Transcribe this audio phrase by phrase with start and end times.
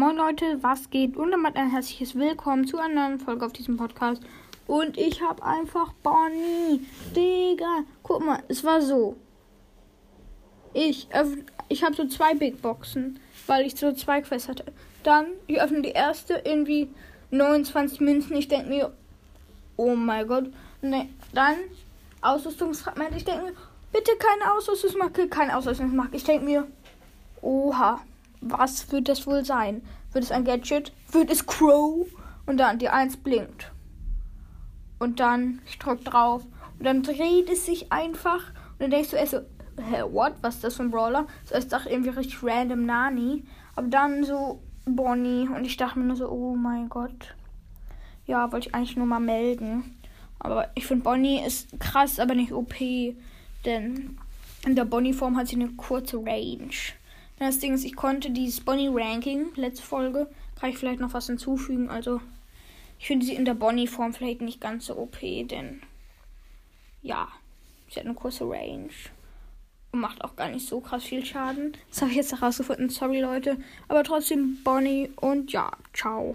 [0.00, 1.18] Moin Leute, was geht?
[1.18, 4.22] Und damit ein herzliches Willkommen zu einer neuen Folge auf diesem Podcast.
[4.66, 6.80] Und ich habe einfach Bonnie.
[7.14, 9.18] Digga, guck mal, es war so.
[10.72, 11.06] Ich,
[11.68, 14.64] ich habe so zwei Big Boxen, weil ich so zwei Quests hatte.
[15.02, 16.88] Dann, ich öffne die erste, irgendwie
[17.30, 18.34] 29 Münzen.
[18.36, 18.94] Ich denke mir,
[19.76, 20.50] oh mein Gott.
[20.80, 21.56] Ne, dann
[22.22, 23.14] Ausrüstungsfragment.
[23.16, 23.52] Ich denke mir,
[23.92, 26.16] bitte keine Ausrüstungsmarke, keine Ausrüstungsmarke.
[26.16, 26.66] Ich denke mir,
[27.42, 28.00] oha
[28.40, 29.82] was wird das wohl sein?
[30.12, 30.92] Wird es ein Gadget?
[31.12, 32.06] Wird es Crow?
[32.46, 33.70] Und dann die 1 blinkt.
[34.98, 36.44] Und dann, ich drück drauf.
[36.78, 38.48] Und dann dreht es sich einfach.
[38.72, 39.40] Und dann denkst du erst so,
[39.80, 40.34] hä, what?
[40.40, 41.26] Was ist das für ein Brawler?
[41.44, 43.44] So, ich dachte irgendwie richtig random Nani.
[43.76, 45.48] Aber dann so Bonnie.
[45.48, 47.34] Und ich dachte mir nur so, oh mein Gott.
[48.26, 49.96] Ja, wollte ich eigentlich nur mal melden.
[50.38, 52.74] Aber ich finde Bonnie ist krass, aber nicht OP.
[53.64, 54.18] Denn
[54.64, 56.70] in der Bonnie-Form hat sie eine kurze Range.
[57.40, 60.28] Das Ding ist, ich konnte dieses Bonnie Ranking, letzte Folge,
[60.60, 61.88] kann ich vielleicht noch was hinzufügen.
[61.88, 62.20] Also,
[62.98, 65.80] ich finde sie in der Bonnie-Form vielleicht nicht ganz so OP, denn
[67.00, 67.28] ja,
[67.88, 68.90] sie hat eine kurze Range
[69.92, 71.78] und macht auch gar nicht so krass viel Schaden.
[71.88, 72.90] Das habe ich jetzt herausgefunden.
[72.90, 73.56] Sorry, Leute.
[73.88, 76.28] Aber trotzdem Bonnie und ja, ciao.